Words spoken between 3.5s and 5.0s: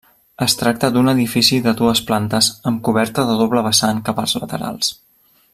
vessant cap als laterals.